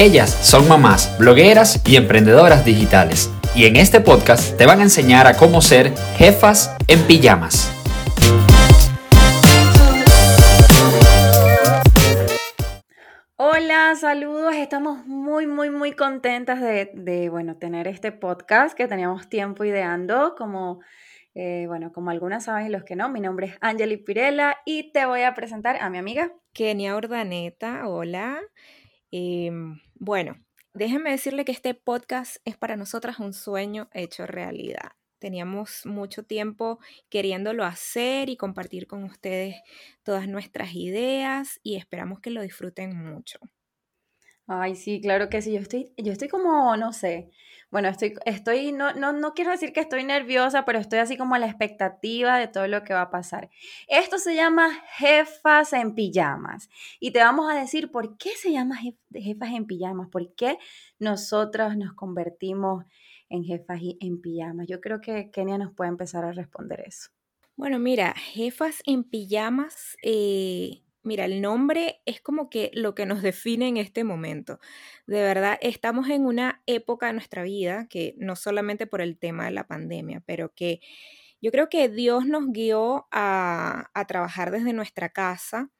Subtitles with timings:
[0.00, 3.30] Ellas son mamás, blogueras y emprendedoras digitales.
[3.54, 7.70] Y en este podcast te van a enseñar a cómo ser jefas en pijamas.
[13.36, 14.54] Hola, saludos.
[14.54, 20.34] Estamos muy, muy, muy contentas de, bueno, tener este podcast que teníamos tiempo ideando.
[20.34, 20.80] Como,
[21.34, 24.92] eh, bueno, como algunas saben y los que no, mi nombre es Angeli Pirela y
[24.92, 27.86] te voy a presentar a mi amiga Kenia Ordaneta.
[27.86, 28.40] Hola.
[29.12, 34.92] Em, bueno, déjenme decirle que este podcast es para nosotras un sueño hecho realidad.
[35.18, 36.78] Teníamos mucho tiempo
[37.10, 39.56] queriéndolo hacer y compartir con ustedes
[40.02, 43.38] todas nuestras ideas y esperamos que lo disfruten mucho.
[44.52, 45.52] Ay, sí, claro que sí.
[45.52, 47.30] Yo estoy, yo estoy como, no sé,
[47.70, 51.36] bueno, estoy, estoy, no, no, no quiero decir que estoy nerviosa, pero estoy así como
[51.36, 53.48] a la expectativa de todo lo que va a pasar.
[53.86, 56.68] Esto se llama Jefas en Pijamas.
[56.98, 58.76] Y te vamos a decir por qué se llama
[59.12, 60.58] Jefas en Pijamas, por qué
[60.98, 62.86] nosotros nos convertimos
[63.28, 64.66] en jefas en pijamas.
[64.66, 67.10] Yo creo que Kenia nos puede empezar a responder eso.
[67.54, 69.96] Bueno, mira, Jefas en Pijamas.
[70.02, 74.58] Eh Mira, el nombre es como que lo que nos define en este momento.
[75.06, 79.46] De verdad, estamos en una época de nuestra vida que no solamente por el tema
[79.46, 80.80] de la pandemia, pero que
[81.40, 85.70] yo creo que Dios nos guió a, trabajar desde nuestra casa.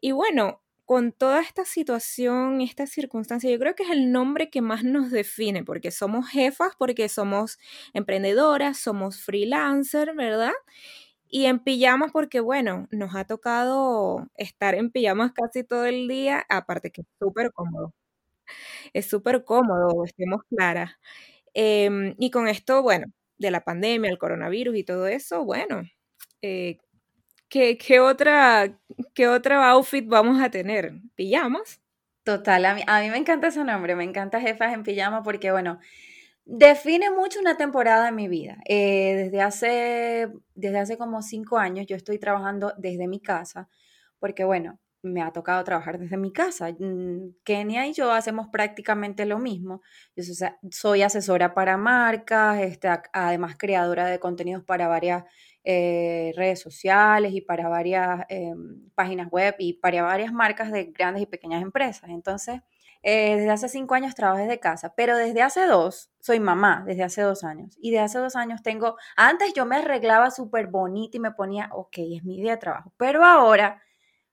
[0.00, 4.62] Y bueno, con toda esta situación, esta circunstancia, yo creo que es el nombre que
[4.62, 7.58] más nos define, porque somos jefas, porque somos
[7.94, 10.52] emprendedoras, somos freelancers, ¿verdad?
[11.30, 16.44] Y en pijamas porque, bueno, nos ha tocado estar en pijamas casi todo el día,
[16.48, 17.92] aparte que es súper cómodo.
[18.92, 20.92] Es súper cómodo, estemos claras.
[21.54, 23.06] Em, y con esto, bueno,
[23.38, 25.82] de la pandemia, el coronavirus y todo eso, bueno,
[26.42, 26.78] eh,
[27.50, 28.78] ¿qué, otra,
[29.14, 30.94] ¿qué otro outfit vamos a tener?
[31.16, 31.80] ¿Pijamas?
[32.24, 35.50] Total, a mí, a mí me encanta ese nombre, me encanta Jefas en Pijama porque,
[35.52, 35.80] bueno,
[36.50, 38.56] Define mucho una temporada de mi vida.
[38.64, 43.68] Eh, desde, hace, desde hace como cinco años yo estoy trabajando desde mi casa,
[44.18, 46.70] porque bueno, me ha tocado trabajar desde mi casa.
[46.78, 49.82] Mm, Kenia y yo hacemos prácticamente lo mismo.
[50.16, 50.24] Yo
[50.70, 55.24] soy asesora para marcas, este, además creadora de contenidos para varias
[55.64, 61.24] eh, redes sociales y para varias em, páginas web y para varias marcas de grandes
[61.24, 62.08] y pequeñas empresas.
[62.08, 62.60] Entonces,
[63.02, 67.04] eh, desde hace cinco años trabajo desde casa, pero desde hace dos soy mamá, desde
[67.04, 67.76] hace dos años.
[67.80, 71.70] Y desde hace dos años tengo, antes yo me arreglaba súper bonita y me ponía,
[71.72, 73.82] ok, es mi día de trabajo, pero ahora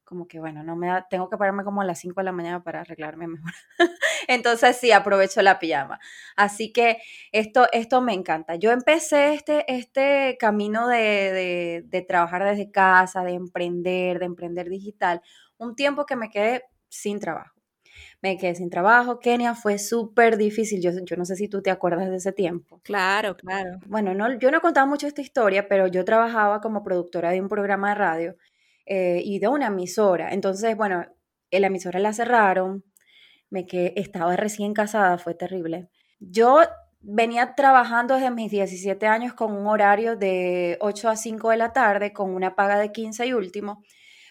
[0.05, 2.31] como que bueno, no me da, tengo que pararme como a las 5 de la
[2.31, 3.51] mañana para arreglarme mejor.
[4.27, 5.99] Entonces sí, aprovecho la pijama.
[6.35, 6.99] Así que
[7.31, 8.55] esto, esto me encanta.
[8.55, 15.21] Yo empecé este, este camino de, de trabajar desde casa, de emprender, de emprender digital,
[15.57, 17.54] un tiempo que me quedé sin trabajo
[18.21, 19.19] me quedé sin trabajo.
[19.19, 20.81] Kenia fue súper difícil.
[20.81, 22.79] Yo, yo no sé si tú te acuerdas de ese tiempo.
[22.83, 23.79] Claro, claro.
[23.87, 27.49] Bueno, no, yo no contaba mucho esta historia, pero yo trabajaba como productora de un
[27.49, 28.35] programa de radio
[28.85, 30.31] eh, y de una emisora.
[30.31, 31.05] Entonces, bueno,
[31.51, 32.83] la emisora la cerraron.
[33.49, 35.89] Me quedé, estaba recién casada, fue terrible.
[36.19, 36.61] Yo
[37.01, 41.71] venía trabajando desde mis 17 años con un horario de 8 a 5 de la
[41.71, 43.83] tarde, con una paga de 15 y último.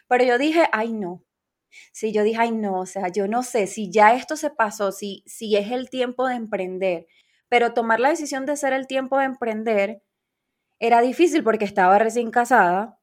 [0.08, 1.22] Pero yo dije, ay no,
[1.92, 4.92] si yo dije, ay no, o sea, yo no sé si ya esto se pasó,
[4.92, 7.06] si, si es el tiempo de emprender,
[7.48, 10.02] pero tomar la decisión de ser el tiempo de emprender
[10.80, 12.98] era difícil porque estaba recién casada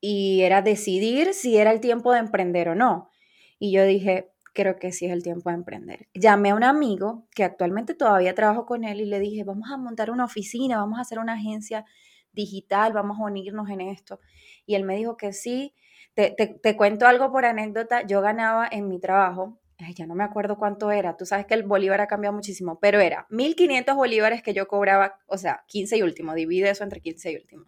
[0.00, 3.10] y era decidir si era el tiempo de emprender o no.
[3.58, 6.08] Y yo dije, creo que sí es el tiempo de emprender.
[6.14, 9.76] Llamé a un amigo que actualmente todavía trabajo con él y le dije, vamos a
[9.76, 11.84] montar una oficina, vamos a hacer una agencia
[12.32, 14.20] digital, vamos a unirnos en esto.
[14.64, 15.74] Y él me dijo que sí,
[16.16, 19.58] te, cuento algo por anécdota, yo ganaba en mi trabajo,
[19.94, 23.00] ya no me acuerdo cuánto era, tú sabes que el bolívar ha cambiado muchísimo, pero
[23.00, 27.32] era 1.500 bolívares que yo cobraba, o sea, 15 y último, divide eso entre 15
[27.32, 27.66] y último.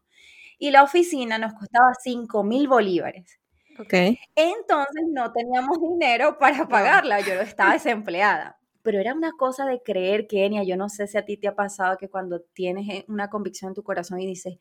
[0.58, 3.38] Y la oficina nos costaba 5.000 bolívares.
[3.78, 3.92] Ok.
[4.34, 8.58] Entonces no teníamos dinero para pagarla, yo estaba desempleada.
[8.82, 11.54] Pero era una cosa de creer, Kenia, yo no sé si a ti te ha
[11.54, 14.58] pasado que cuando tienes eh, una convicción en tu corazón y dices,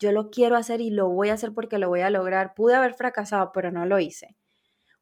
[0.00, 2.54] yo lo quiero hacer y lo voy a hacer porque lo voy a lograr.
[2.54, 4.34] Pude haber fracasado, pero no lo hice.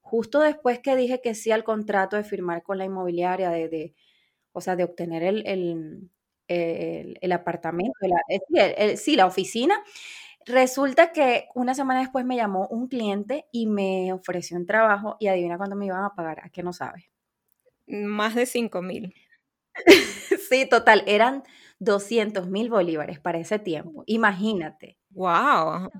[0.00, 3.94] Justo después que dije que sí al contrato de firmar con la inmobiliaria, de,
[4.52, 6.10] o sea, de obtener el,
[6.48, 7.92] el, apartamento,
[8.96, 9.82] sí, la oficina,
[10.46, 15.28] resulta que una semana después me llamó un cliente y me ofreció un trabajo y
[15.28, 17.04] adivina cuánto me iban a pagar, ¿a qué no sabes?
[17.86, 19.14] Más de 5 mil.
[20.48, 21.44] sí, total, eran
[21.78, 24.02] 200 mil bolívares para ese tiempo.
[24.06, 24.98] Imagínate.
[25.10, 25.90] ¡Wow!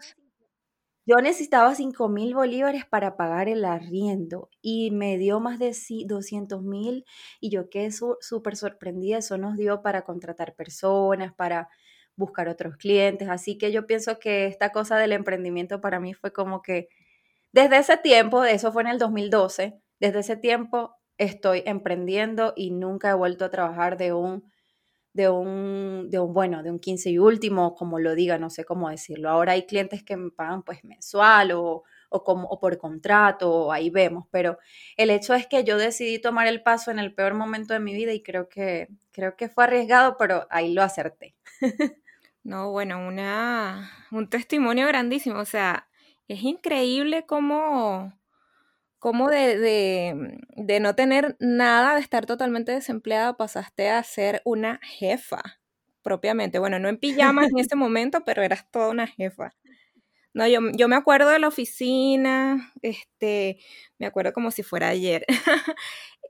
[1.08, 5.74] yo necesitaba 5 mil bolívares para pagar el arriendo y me dio más de
[6.06, 7.06] 200 mil
[7.40, 9.16] y yo quedé súper sorprendida.
[9.16, 11.70] Eso nos dio para contratar personas, para
[12.14, 13.30] buscar otros clientes.
[13.30, 16.88] Así que yo pienso que esta cosa del emprendimiento para mí fue como que
[17.52, 23.10] desde ese tiempo, eso fue en el 2012, desde ese tiempo estoy emprendiendo y nunca
[23.10, 24.44] he vuelto a trabajar de un
[25.18, 28.64] de un, de un, bueno, de un 15 y último, como lo diga, no sé
[28.64, 29.28] cómo decirlo.
[29.30, 33.90] Ahora hay clientes que me pagan pues mensual o, o, como, o por contrato, ahí
[33.90, 34.58] vemos, pero
[34.96, 37.94] el hecho es que yo decidí tomar el paso en el peor momento de mi
[37.94, 41.34] vida y creo que, creo que fue arriesgado, pero ahí lo acerté.
[42.44, 45.86] No, bueno, una, un testimonio grandísimo, o sea,
[46.28, 48.14] es increíble cómo
[48.98, 55.42] cómo de, de, no tener nada, de estar totalmente desempleada, pasaste a ser una jefa
[56.02, 56.58] propiamente.
[56.58, 59.54] Bueno, no en pijamas en ese momento, pero eras toda una jefa.
[60.34, 63.58] No, yo, yo, me acuerdo de la oficina, este,
[63.98, 65.24] me acuerdo como si fuera ayer.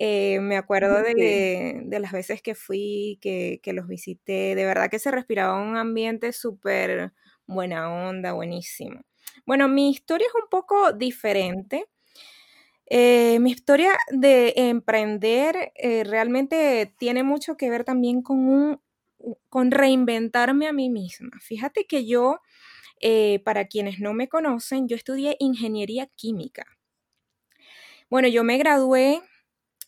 [0.01, 4.55] Eh, me acuerdo de, de, las veces que fui, que, que, los visité.
[4.55, 7.13] De verdad que se respiraba un ambiente súper
[7.49, 9.01] buena onda, buenísimo.
[9.45, 11.89] Bueno, mi historia es un poco diferente.
[12.91, 18.81] Eh, mi historia de emprender eh, realmente tiene mucho que ver también con, un,
[19.51, 21.31] con reinventarme a mí misma.
[21.41, 22.41] Fíjate que yo,
[23.01, 26.67] eh, para quienes no me conocen, yo estudié ingeniería química.
[28.11, 29.23] Bueno, yo me gradué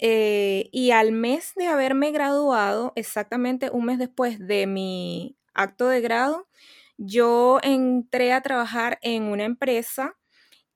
[0.02, 6.48] y al mes de haberme graduado, exactamente un mes después de mi acto de grado,
[6.96, 10.16] yo entré a trabajar en una empresa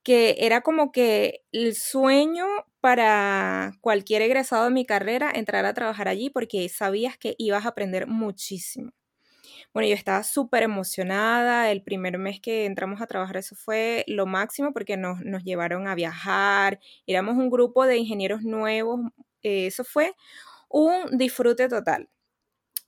[0.04, 2.46] que era como que el sueño
[2.80, 7.70] para cualquier egresado de mi carrera entrar a trabajar allí porque sabías que ibas a
[7.70, 8.92] aprender muchísimo.
[9.72, 11.70] Bueno, yo estaba súper emocionada.
[11.70, 15.94] El primer mes que entramos a trabajar, eso fue lo máximo porque nos, llevaron a
[15.94, 16.80] viajar.
[17.06, 19.00] Éramos un grupo de ingenieros nuevos.
[19.42, 20.14] Eh, eso fue
[20.68, 22.08] un disfrute total.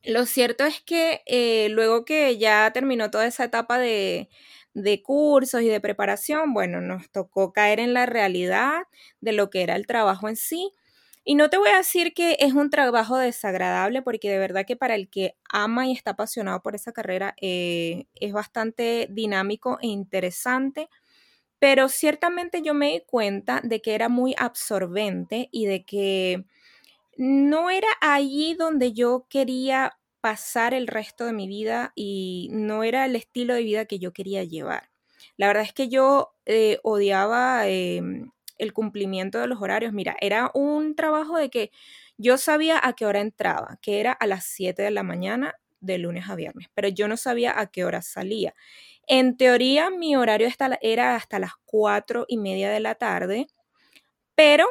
[0.05, 4.29] Lo cierto es que eh, luego que ya terminó toda esa etapa de,
[4.77, 8.83] de cursos y de preparación, bueno, nos tocó caer en la realidad
[9.23, 10.71] de lo que era el trabajo en sí.
[11.25, 14.77] Y no te voy a decir que es un trabajo desagradable, porque de verdad que
[14.77, 19.87] para el que ama y está apasionado por esa carrera eh, es bastante dinámico e
[19.89, 20.89] interesante,
[21.59, 26.45] pero ciertamente yo me di cuenta de que era muy absorbente y de que
[27.17, 33.05] no era allí donde yo quería pasar el resto de mi vida y no era
[33.05, 34.91] el estilo de vida que yo quería llevar.
[35.37, 39.93] La verdad es que yo eh, odiaba em, el cumplimiento de los horarios.
[39.93, 41.71] Mira, era un trabajo de que
[42.19, 45.99] yo sabía a qué hora entraba, que era a las 7 de la mañana de
[45.99, 48.53] lunes a viernes, pero yo no sabía a qué hora salía.
[49.07, 50.49] En teoría, mi horario
[50.81, 53.47] era hasta las 4 y media de la tarde,
[54.35, 54.67] pero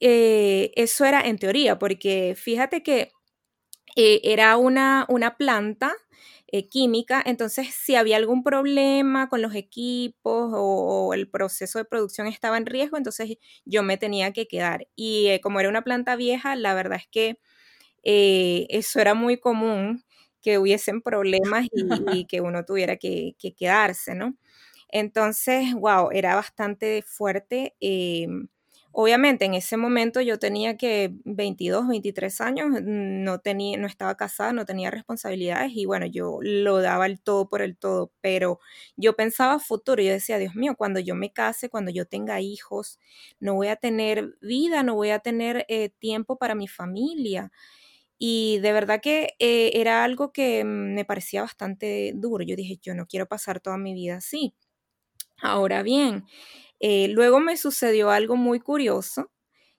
[0.00, 3.15] eh, eso era en teoría, porque fíjate que
[3.96, 5.94] eh, era una, una planta
[6.48, 12.26] eh, química, entonces si había algún problema con los equipos o, el proceso de producción
[12.28, 14.86] estaba en riesgo, entonces yo me tenía que quedar.
[14.96, 17.38] Y eh, como era una planta vieja, la verdad es que
[18.04, 20.04] eso era muy común,
[20.42, 21.72] que hubiesen problemas y,
[22.28, 24.36] que uno tuviera que, que, quedarse, ¿no?
[24.88, 27.74] Entonces, wow, era bastante fuerte.
[28.98, 34.54] Obviamente en ese momento yo tenía que 22, 23 años, no, tenía, no estaba casada,
[34.54, 38.58] no tenía responsabilidades y bueno, yo lo daba el todo por el todo, pero
[38.96, 42.98] yo pensaba futuro, yo decía, Dios mío, cuando yo me case, cuando yo tenga hijos,
[43.38, 47.52] no voy a tener vida, no voy a tener eh, tiempo para mi familia.
[48.18, 52.44] Y de verdad que eh, era algo que me parecía bastante duro.
[52.44, 54.54] Yo dije, yo no quiero pasar toda mi vida así.
[55.40, 56.24] Ahora bien,
[56.80, 59.30] eh, luego me sucedió algo muy curioso,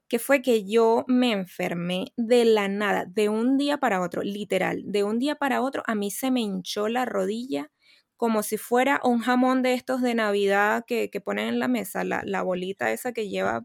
[0.08, 4.84] que fue que yo me enfermé de la nada, de un día para otro, literal,
[4.86, 7.72] de un día para otro, a mí se me hinchó la rodilla
[8.18, 12.42] como si fuera un jamón de estos de Navidad que, ponen en la mesa, la,
[12.42, 13.64] bolita esa que lleva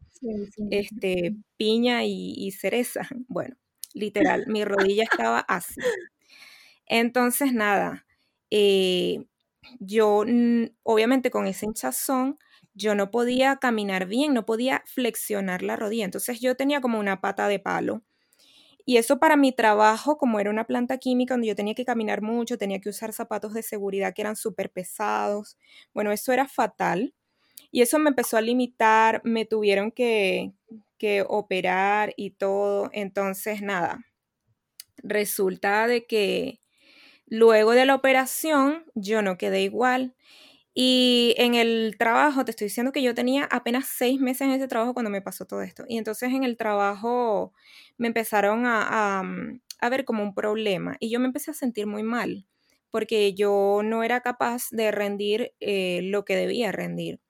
[0.71, 3.01] Este, piña y, cereza.
[3.29, 3.57] Bueno,
[3.95, 5.81] literal, mi rodilla estaba así.
[6.87, 8.07] Entonces, nada,
[8.51, 9.25] eh,
[9.81, 10.25] yo
[10.83, 12.39] obviamente con ese hinchazón
[12.75, 16.05] yo no podía caminar bien, no podía flexionar la rodilla.
[16.07, 18.03] Entonces yo tenía como una pata de palo.
[18.85, 22.23] Y eso para mi trabajo, como era una planta química donde yo tenía que caminar
[22.23, 25.57] mucho, tenía que usar zapatos de seguridad que eran súper pesados.
[25.95, 27.15] Bueno, eso era fatal.
[27.73, 30.53] Y eso me empezó a limitar, me tuvieron que,
[30.99, 32.91] que operar y todo.
[32.93, 34.01] Entonces, nada,
[35.03, 36.61] resulta de que
[37.33, 40.15] luego de la operación yo no quedé igual
[40.75, 44.69] Y en el trabajo, te estoy diciendo que yo tenía apenas seis meses en ese
[44.69, 45.85] trabajo cuando me pasó todo esto.
[45.89, 47.55] Y entonces en el trabajo
[47.99, 49.23] me empezaron a,
[49.81, 52.47] a, ver como un problema y yo me empecé a sentir muy mal
[52.91, 57.21] porque yo no era capaz de rendir eh, lo que debía rendir.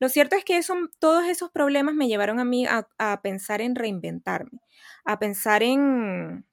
[0.00, 3.74] Lo cierto es que eso, todos esos problemas me llevaron a mí a, pensar en
[3.76, 4.60] reinventarme,
[5.04, 6.46] a pensar en,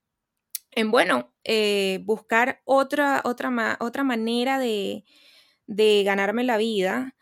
[0.76, 5.06] en bueno, eh, buscar otra, otra, otra manera de,
[5.68, 7.16] de ganarme la vida.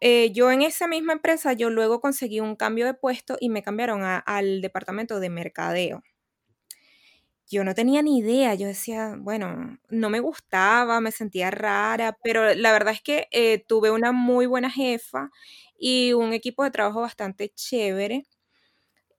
[0.00, 3.62] Eh, yo en esa misma empresa, yo luego conseguí un cambio de puesto y me
[3.62, 6.02] cambiaron al departamento de mercadeo.
[7.50, 12.54] Yo no tenía ni idea, yo decía, bueno, no me gustaba, me sentía rara, pero
[12.54, 15.30] la verdad es que eh, tuve una muy buena jefa
[15.78, 18.24] y un equipo de trabajo bastante chévere.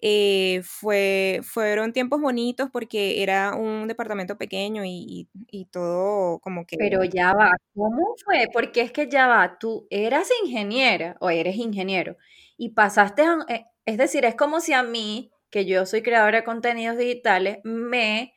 [0.01, 5.27] Eh, fue, fueron tiempos bonitos porque era un departamento pequeño y,
[5.71, 6.77] todo como que...
[6.77, 8.47] Pero ya va, ¿cómo fue?
[8.53, 12.15] Porque es que ya va, tú eras ingeniera o eres ingeniero
[12.57, 16.39] y pasaste, a, eh, es decir, es como si a mí, que yo soy creadora
[16.39, 18.33] de contenidos digitales, me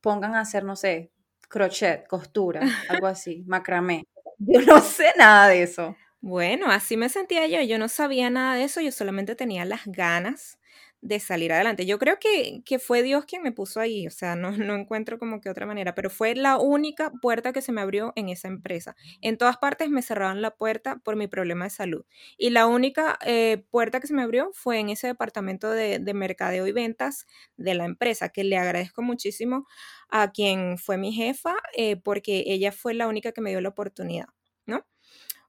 [0.00, 1.12] pongan a hacer, no sé,
[1.48, 4.04] crochet, costura, algo así, macramé.
[4.38, 5.96] Yo no sé nada de eso.
[6.26, 9.82] Bueno, así me sentía yo, yo no sabía nada de eso, yo solamente tenía las
[9.84, 10.58] ganas
[11.02, 11.84] de salir adelante.
[11.84, 15.18] Yo creo que, que, fue Dios quien me puso ahí, o sea, no, no encuentro
[15.18, 18.48] como que otra manera, pero fue la única puerta que se me abrió en esa
[18.48, 18.96] empresa.
[19.20, 22.06] En todas partes me cerraban la puerta por mi problema de salud.
[22.38, 26.14] Y la única eh, puerta que se me abrió fue en ese departamento de, de
[26.14, 27.26] mercadeo y ventas
[27.58, 29.66] de la empresa, que le agradezco muchísimo
[30.08, 33.68] a quien fue mi jefa, eh, porque ella fue la única que me dio la
[33.68, 34.28] oportunidad,
[34.64, 34.86] ¿no?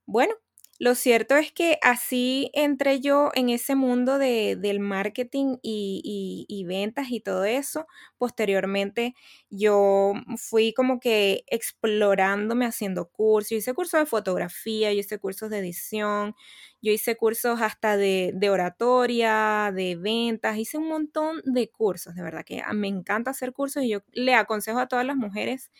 [0.05, 0.35] Bueno,
[0.77, 7.11] lo cierto es que así entré yo en ese mundo de, del marketing y, ventas
[7.11, 7.87] y todo eso.
[8.17, 9.13] Posteriormente
[9.49, 13.51] yo fui como que explorándome haciendo cursos.
[13.51, 16.35] Yo hice cursos de fotografía, yo hice cursos de edición,
[16.81, 22.21] yo hice cursos hasta de, de oratoria, de ventas, hice un montón de cursos, de
[22.21, 25.71] verdad que me encanta hacer cursos y yo le aconsejo a todas las mujeres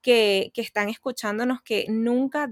[0.00, 2.48] que, que, están escuchándonos que nunca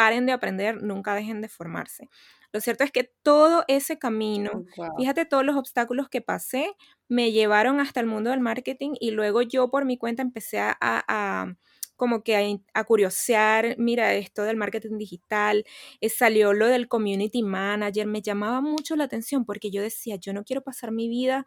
[0.00, 2.08] paren de aprender, nunca dejen de formarse.
[2.54, 4.64] Lo cierto es que todo ese camino,
[4.96, 6.72] fíjate todos los obstáculos que pasé,
[7.06, 11.54] me llevaron hasta el mundo del marketing y luego yo por mi cuenta empecé a,
[11.96, 15.66] como que a, curiosear, mira, esto del marketing digital,
[16.00, 20.32] eh, salió lo del community manager, me llamaba mucho la atención porque yo decía, yo
[20.32, 21.44] no quiero pasar mi vida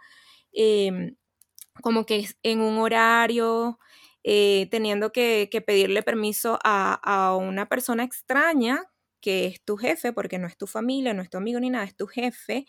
[0.52, 1.16] em,
[1.82, 3.80] como que en un horario,
[4.24, 8.86] eh, teniendo que, pedirle permiso a, una persona extraña
[9.22, 11.86] que es tu jefe, porque no es tu familia, no es tu amigo ni nada,
[11.86, 12.66] es tu jefe,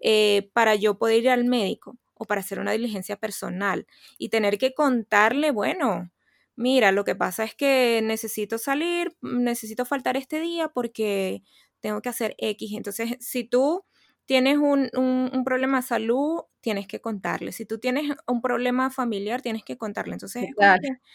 [0.00, 3.86] eh, para yo poder ir al médico o para hacer una diligencia personal
[4.18, 6.10] y tener que contarle, bueno,
[6.56, 11.42] mira, lo que pasa es que necesito salir, necesito faltar este día porque
[11.80, 12.72] tengo que hacer X.
[12.74, 13.84] Entonces, si tú
[14.30, 17.50] tienes un, problema de salud, tienes que contarle.
[17.50, 20.12] Si tú tienes un problema familiar, tienes que contarle.
[20.12, 20.46] Entonces,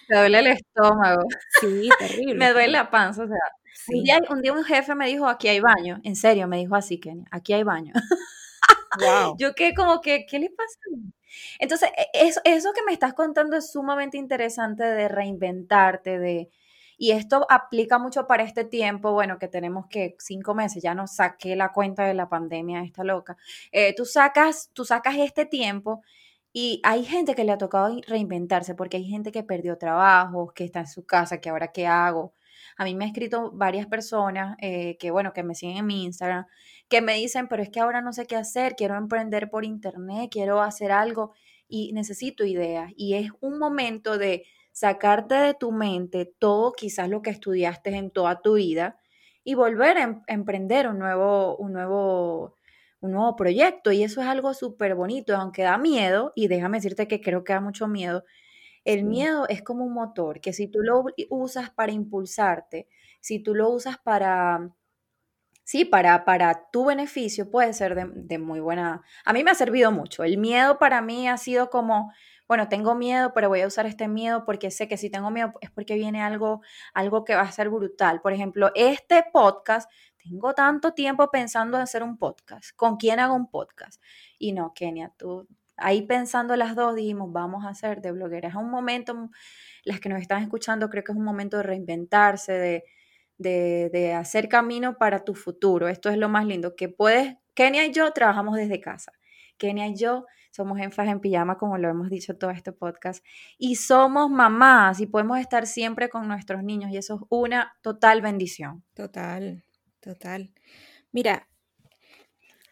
[0.09, 1.23] te duele el estómago.
[1.61, 2.35] Sí, terrible.
[2.35, 3.23] me duele la panza.
[3.23, 3.37] O sea,
[3.87, 6.01] un, día, un, jefe me dijo, aquí hay baño.
[6.03, 7.93] En serio, me dijo así, Kenia, aquí hay baño.
[8.99, 9.35] Wow.
[9.39, 10.77] Yo que como que, ¿qué le pasa?
[11.59, 16.49] Entonces, e, eso, eso que me estás contando es sumamente interesante de reinventarte, de,
[16.97, 21.07] y esto aplica mucho para este tiempo, bueno, que tenemos que cinco meses, ya no
[21.07, 23.37] saqué la cuenta de la pandemia esta loca.
[23.71, 26.01] Eh, tú, sacas, tú sacas este tiempo
[26.53, 30.63] y hay gente que le ha tocado reinventarse porque hay gente que perdió trabajo, que
[30.63, 32.33] está en su casa, que ahora qué hago.
[32.77, 36.03] A mí me han escrito varias personas eh, que, bueno, que me siguen en mi
[36.05, 36.45] Instagram,
[36.89, 40.29] que me dicen, pero es que ahora no sé qué hacer, quiero emprender por internet,
[40.31, 41.33] quiero hacer algo
[41.67, 42.91] y necesito ideas.
[42.95, 44.45] Y es un momento de
[44.75, 48.99] sacarte de tu mente todo quizás lo que estudiaste en toda tu vida
[49.45, 52.55] y volver a em, emprender un nuevo, un nuevo,
[52.99, 53.93] un nuevo proyecto.
[53.93, 57.53] Y eso es algo súper bonito, aunque da miedo, y déjame decirte que creo que
[57.53, 58.25] da mucho miedo.
[58.85, 62.89] El miedo es como un motor, que si tú lo usas para impulsarte,
[63.21, 64.71] si tú lo usas para,
[65.65, 69.01] sí, para, para tu beneficio, puede ser de, de muy buena...
[69.25, 70.23] A mí me ha servido mucho.
[70.23, 72.13] El miedo para mí ha sido como
[72.47, 75.53] bueno, tengo miedo, pero voy a usar este miedo porque sé que si tengo miedo
[75.61, 76.61] es porque viene algo,
[76.93, 78.21] algo que va a ser brutal.
[78.21, 79.89] Por ejemplo, este podcast,
[80.23, 82.75] tengo tanto tiempo pensando en hacer un podcast.
[82.75, 84.01] ¿Con quién hago un podcast?
[84.37, 88.51] Y no, Kenia, tú ahí pensando las dos dijimos, vamos a hacer de blogueras.
[88.51, 89.29] Es un momento,
[89.83, 92.83] las que nos están escuchando, creo que es un momento de reinventarse, de,
[93.37, 95.87] de, de, hacer camino para tu futuro.
[95.87, 99.11] Esto es lo más lindo, que puedes, Kenia y yo trabajamos desde casa.
[99.57, 100.25] Kenia y yo
[100.55, 103.25] somos Enfas en Pijama, como lo hemos dicho todo este podcast,
[103.57, 108.21] y somos mamás y podemos estar siempre con nuestros niños y eso es una total
[108.21, 108.83] bendición.
[108.93, 109.65] Total,
[109.99, 110.53] total.
[111.11, 111.49] Mira,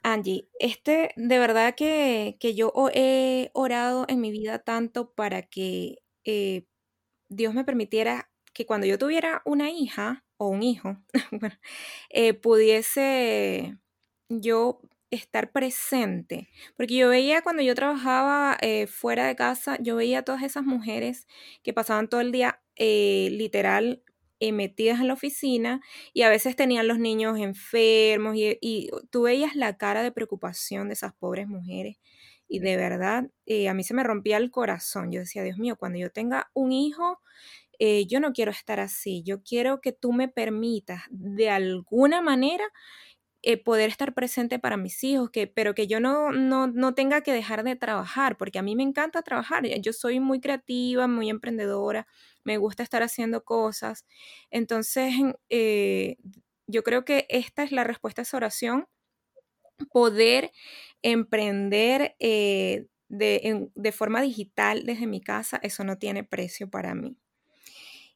[0.02, 6.66] Angie, este, de verdad que, yo he orado en mi vida tanto para que eh,
[7.30, 10.98] Dios me permitiera que cuando yo tuviera una hija o un hijo,
[12.10, 13.78] eh, pudiese
[14.30, 14.80] yo
[15.10, 20.24] estar presente, porque yo veía cuando yo trabajaba eh, fuera de casa, yo veía a
[20.24, 21.28] todas esas mujeres
[21.62, 24.04] que pasaban todo el día eh, literal
[24.52, 25.80] metidas en la oficina
[26.12, 30.96] y a veces tenían los niños enfermos y, tú veías la cara de preocupación de
[30.96, 31.98] esas pobres mujeres
[32.50, 33.30] y de verdad
[33.70, 35.14] a mí se me rompía el corazón.
[35.14, 37.22] Yo decía, Dios mío, cuando yo tenga un hijo,
[38.08, 42.64] yo no quiero estar así, yo quiero que tú me permitas de alguna manera
[43.46, 47.34] eh, poder estar presente para mis hijos, que, pero que yo no, no, tenga que
[47.34, 49.66] dejar de trabajar, porque a mí me encanta trabajar.
[49.82, 52.08] Yo soy muy creativa, muy emprendedora,
[52.46, 54.06] me gusta estar haciendo cosas.
[54.50, 55.14] Entonces,
[55.50, 56.16] eh,
[56.68, 58.88] yo creo que esta es la respuesta a esa oración,
[59.92, 60.52] poder
[61.02, 67.18] emprender eh, de, de forma digital desde mi casa, eso no tiene precio para mí.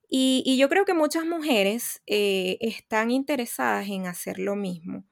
[0.09, 5.05] Y, yo creo que muchas mujeres eh, están interesadas en hacer lo mismo.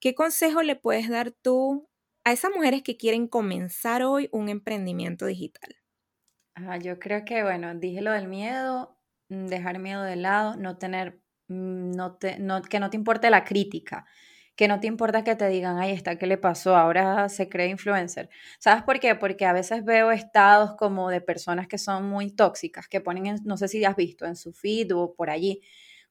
[0.00, 1.88] ¿Qué consejo le puedes dar tú
[2.24, 5.76] a esas mujeres que quieren comenzar hoy un emprendimiento digital?
[6.54, 10.78] Ah, yo creo que, bueno, dije lo del miedo, mm, dejar miedo de lado, no
[10.78, 14.06] tener, mm, no te, no, que no te importe la crítica
[14.58, 16.76] que no te importa que te digan, ahí está, ¿qué le pasó?
[16.76, 18.28] Ahora se cree influencer.
[18.58, 19.14] ¿Sabes por qué?
[19.14, 23.56] Porque a veces veo estados como de personas que son muy tóxicas, que ponen, no
[23.56, 25.60] sé si has visto, en su feed o por allí,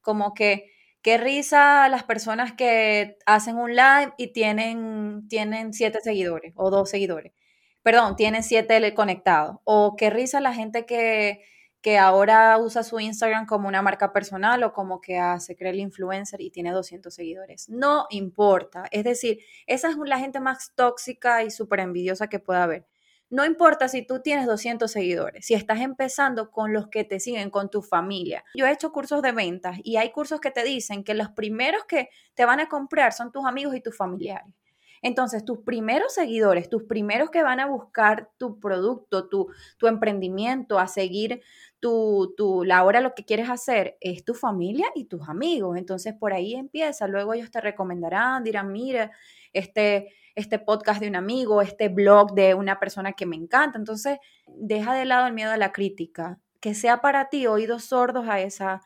[0.00, 6.54] como que qué risa las personas que hacen un live y tienen, tienen siete seguidores
[6.56, 7.34] o dos seguidores.
[7.82, 9.58] Perdón, tienen siete conectados.
[9.64, 11.42] O qué risa la gente que
[11.80, 15.80] que ahora usa su Instagram como una marca personal o como que se cree el
[15.80, 17.68] influencer y tiene 200 seguidores.
[17.68, 18.84] No importa.
[18.90, 22.86] Es decir, esa es la gente más tóxica y súper envidiosa que pueda haber.
[23.30, 27.50] No importa si tú tienes 200 seguidores, si estás empezando con los que te siguen,
[27.50, 28.42] con tu familia.
[28.54, 31.84] Yo he hecho cursos de ventas y hay cursos que te dicen que los primeros
[31.84, 34.54] que te van a comprar son tus amigos y tus familiares.
[35.02, 40.78] Entonces, tus primeros seguidores, tus primeros que van a buscar tu producto, tu, tu emprendimiento,
[40.78, 41.42] a seguir
[41.80, 45.76] tu, tu, la hora lo que quieres hacer, es tu familia y tus amigos.
[45.76, 47.06] Entonces, por ahí empieza.
[47.06, 49.10] Luego ellos te recomendarán, dirán, mire,
[49.52, 53.78] este, este podcast de un amigo, este blog de una persona que me encanta.
[53.78, 58.28] Entonces, deja de lado el miedo a la crítica, que sea para ti oídos sordos
[58.28, 58.82] a, esa,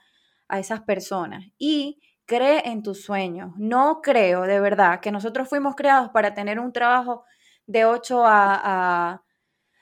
[0.49, 1.47] a esas personas.
[1.59, 2.01] Y
[2.33, 3.53] cree en tus sueños.
[3.59, 7.25] No creo de verdad que nosotros fuimos creados para tener un trabajo
[7.67, 9.21] de 8 a,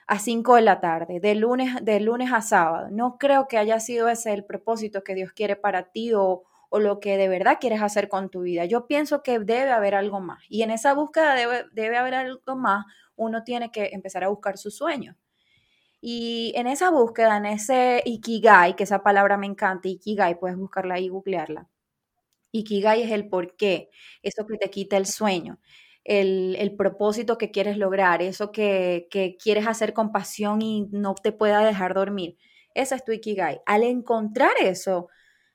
[0.08, 2.88] a, 5 de la tarde, de lunes, de lunes a sábado.
[2.90, 6.78] No creo que haya sido ese el propósito que Dios quiere para ti o, o
[6.80, 8.64] lo que de verdad quieres hacer con tu vida.
[8.64, 10.42] Yo pienso que debe haber algo más.
[10.48, 12.84] Y en esa búsqueda debe, debe haber algo más.
[13.14, 15.14] Uno tiene que empezar a buscar sus sueños.
[16.00, 20.98] Y en esa búsqueda, en ese Ikigai, que esa palabra me encanta, Ikigai, puedes buscarla
[20.98, 21.68] y googlearla
[22.52, 23.90] Ikigai es el por qué,
[24.22, 25.60] eso que te quita el sueño,
[26.04, 29.08] el, propósito que quieres lograr, eso que,
[29.42, 32.36] quieres hacer con pasión y no te pueda dejar dormir.
[32.74, 33.60] Esa es tu Ikigai.
[33.66, 35.08] Al encontrar eso,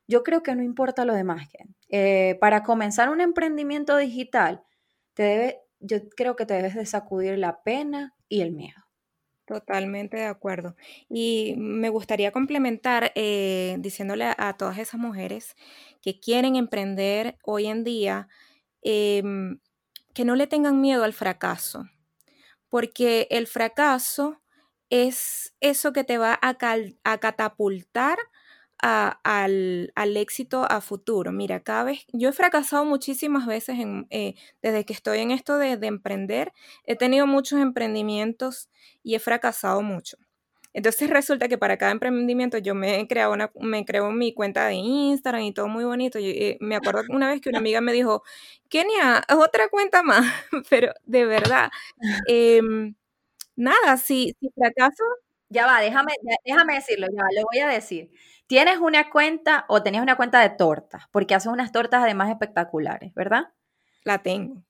[0.07, 1.47] yo creo que no importa lo demás.
[1.89, 4.63] Eh, para comenzar un emprendimiento digital,
[5.13, 8.84] te debe, yo creo que te debes de sacudir la pena y el miedo.
[9.45, 10.75] Totalmente de acuerdo.
[11.07, 15.55] Y me gustaría complementar eh, diciéndole a, todas esas mujeres
[16.01, 18.27] que quieren emprender hoy en día
[18.81, 19.59] em,
[20.15, 21.85] que no le tengan miedo al fracaso,
[22.69, 24.41] porque el fracaso
[24.89, 26.57] es eso que te va a,
[27.03, 28.17] a catapultar
[28.79, 31.31] al, éxito a futuro.
[31.31, 33.77] Mira, cada vez, yo he fracasado muchísimas veces
[34.09, 36.53] eh, desde que estoy en esto de, emprender,
[36.85, 38.69] he tenido muchos emprendimientos
[39.03, 40.17] y he fracasado mucho.
[40.73, 44.67] Entonces resulta que para cada emprendimiento yo me he creado una, me creo mi cuenta
[44.67, 46.19] de Instagram y todo muy bonito.
[46.21, 48.23] Eh, me acuerdo una vez que una amiga me dijo,
[48.69, 50.25] Kenia, otra cuenta más,
[50.69, 51.69] pero de verdad,
[52.27, 52.95] em,
[53.55, 55.03] nada, si, si fracaso...
[55.55, 56.11] Ya va, déjame,
[56.45, 58.11] déjame decirlo, ya lo voy a decir.
[58.47, 63.13] Tienes una cuenta o tenías una cuenta de tortas, porque haces unas tortas además espectaculares,
[63.13, 63.53] ¿verdad?
[64.03, 64.63] La tengo.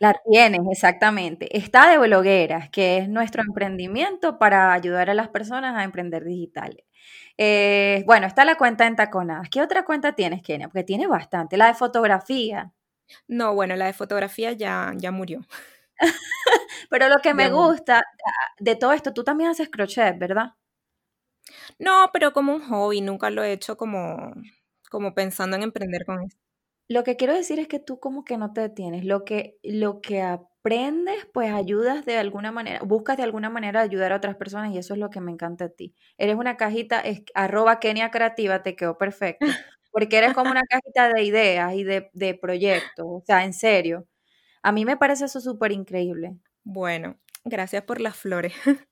[0.00, 1.56] La tienes, exactamente.
[1.58, 6.84] Está de blogueras, que es nuestro emprendimiento para ayudar a las personas a emprender digitales.
[7.38, 9.48] Eh, bueno, está la cuenta en Taconadas.
[9.50, 10.68] ¿Qué otra cuenta tienes, Kenia?
[10.68, 11.56] Porque tiene bastante.
[11.56, 12.72] La de fotografía.
[13.28, 15.40] No, bueno, la de fotografía ya, ya murió.
[16.90, 20.54] Pero lo que me gusta ah, de todo esto, tú también haces crochet, ¿verdad?
[21.78, 24.34] No, pero como un hobby, nunca lo he hecho como,
[24.90, 26.36] como pensando en emprender con eso.
[26.88, 30.00] Lo que quiero decir es que tú como que no te detienes, lo que, lo
[30.00, 34.74] que aprendes, pues ayudas de alguna manera, buscas de alguna manera ayudar a otras personas
[34.74, 35.94] y eso es lo que me encanta de ti.
[36.18, 39.46] Eres una cajita, es, arroba Kenia Creativa, te quedó perfecto,
[39.92, 44.08] porque eres como una cajita de ideas y de, de proyectos, o sea, en serio.
[44.62, 46.36] A mí me parece eso súper increíble.
[46.64, 48.52] Bueno, gracias por las flores.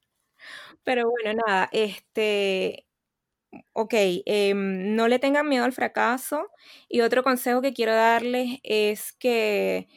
[0.84, 2.86] Pero bueno, nada, este,
[3.74, 3.94] ok,
[4.26, 6.48] em, no le tengan miedo al fracaso.
[6.88, 9.88] Y otro consejo que quiero darles es que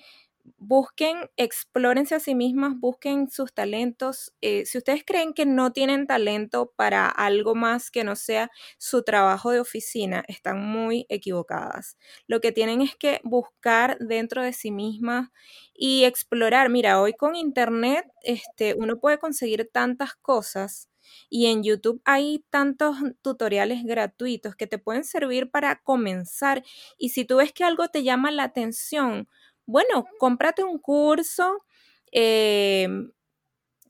[0.57, 4.33] busquen, explórense a sí mismas, busquen sus talentos.
[4.41, 9.03] Eh, si ustedes creen que no tienen talento para algo más que no sea su
[9.03, 11.97] trabajo de oficina, están muy equivocadas.
[12.27, 15.29] Lo que tienen es que buscar dentro de sí mismas
[15.73, 16.69] y explorar.
[16.69, 20.87] Mira, hoy con internet este, uno puede conseguir tantas cosas.
[21.29, 26.63] Y en YouTube hay tantos tutoriales gratuitos que te pueden servir para comenzar.
[26.97, 29.27] Y si tú ves que algo te llama la atención,
[29.65, 31.65] bueno, cómprate un curso,
[32.11, 33.11] em,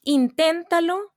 [0.04, 1.14] inténtalo,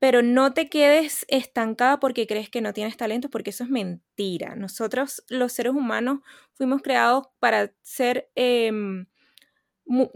[0.00, 4.56] pero no te quedes estancada porque crees que no tienes talento, porque eso es mentira.
[4.56, 6.20] Nosotros, los seres humanos,
[6.54, 9.06] fuimos creados para ser, em,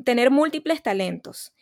[0.04, 1.52] tener múltiples talentos.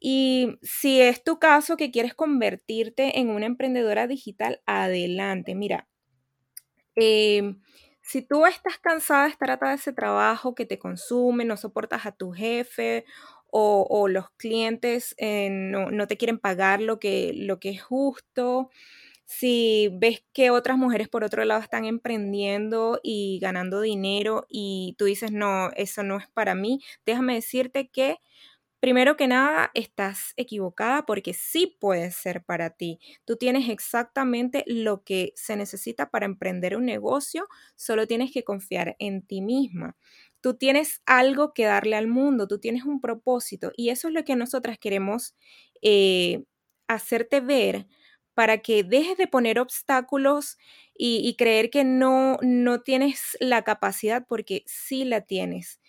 [0.00, 5.54] Y si es tu caso que quieres convertirte en una emprendedora digital, adelante.
[5.54, 5.88] Mira,
[6.96, 7.60] em,
[8.04, 12.04] si tú estás cansada de estar atada a ese trabajo que te consume, no soportas
[12.04, 13.06] a tu jefe
[13.56, 18.68] o, los clientes eh, no, te quieren pagar lo que, lo que es justo,
[19.24, 25.06] si ves que otras mujeres por otro lado están emprendiendo y ganando dinero y tú
[25.06, 28.18] dices, no, eso no es para mí, déjame decirte que
[28.84, 32.98] Primero que nada, estás equivocada porque sí puede ser para ti.
[33.24, 38.94] Tú tienes exactamente lo que se necesita para emprender un negocio, solo tienes que confiar
[38.98, 39.96] en ti misma.
[40.42, 44.22] Tú tienes algo que darle al mundo, tú tienes un propósito y eso es lo
[44.22, 45.34] que nosotras queremos
[45.80, 46.44] eh,
[46.86, 47.86] hacerte ver
[48.34, 50.58] para que dejes de poner obstáculos
[50.94, 55.80] y, y creer que no, no tienes la capacidad porque sí la tienes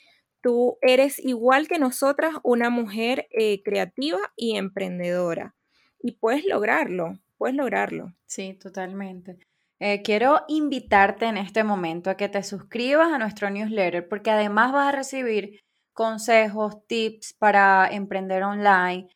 [0.45, 5.55] tú eres igual que nosotras una mujer eh, creativa y emprendedora.
[5.99, 8.13] Y puedes lograrlo, puedes lograrlo.
[8.27, 9.39] Sí, totalmente.
[9.79, 14.71] Eh, quiero invitarte en este momento a que te suscribas a nuestro newsletter porque además
[14.71, 15.61] vas a recibir
[15.93, 19.09] consejos, tips para emprender online.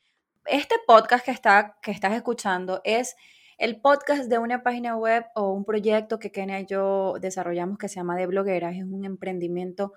[0.48, 3.16] Este podcast que, está, que estás escuchando es
[3.60, 7.88] el podcast de una página web o un proyecto que Kenia y yo desarrollamos que
[7.88, 8.76] se llama De Blogueras.
[8.76, 9.94] Es un emprendimiento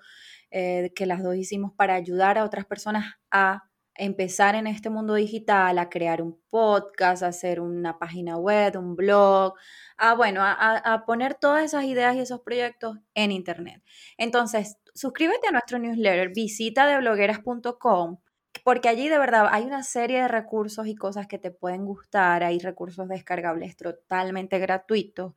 [0.55, 3.63] eh, que las dos hicimos para ayudar a otras personas a
[3.95, 8.95] empezar en este mundo digital, a crear un podcast, a hacer una página web, un
[8.95, 9.55] blog,
[9.97, 13.81] a, bueno, a, poner todas esas ideas y esos proyectos en Internet.
[14.17, 18.19] Entonces, suscríbete a nuestro newsletter, visita deblogueras.com,
[18.63, 22.43] porque allí de verdad hay una serie de recursos y cosas que te pueden gustar,
[22.43, 25.33] hay recursos descargables totalmente gratuitos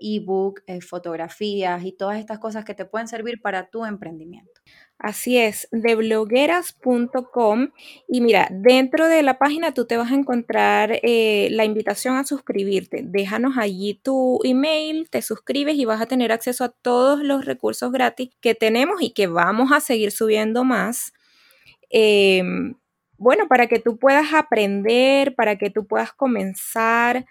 [0.00, 4.60] ebook, eh, fotografías y todas estas cosas que te pueden servir para tu emprendimiento.
[4.98, 7.70] Así es, de blogueras.com
[8.06, 12.24] y mira, dentro de la página tú te vas a encontrar eh, la invitación a
[12.24, 13.02] suscribirte.
[13.04, 17.90] Déjanos allí tu email, te suscribes y vas a tener acceso a todos los recursos
[17.90, 21.12] gratis que tenemos y que vamos a seguir subiendo más.
[21.90, 22.74] Em,
[23.22, 27.24] bueno, para que tú puedas aprender, para que tú puedas comenzar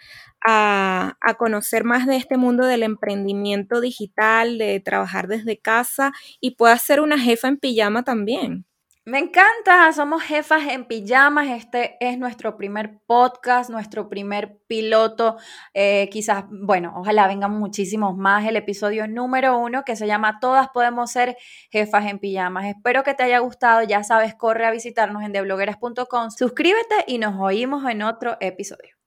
[0.45, 6.81] a, conocer más de este mundo del emprendimiento digital, de trabajar desde casa y puedas
[6.81, 8.65] ser una jefa en pijama también.
[9.03, 15.37] Me encanta, somos jefas en pijamas, este es nuestro primer podcast, nuestro primer piloto,
[15.73, 20.69] eh, quizás, bueno, ojalá vengan muchísimos más, el episodio número uno que se llama Todas
[20.69, 21.35] podemos ser
[21.71, 22.65] jefas en pijamas.
[22.65, 27.39] Espero que te haya gustado, ya sabes, corre a visitarnos en deblogueras.com, suscríbete y nos
[27.39, 29.00] oímos en otro episodio.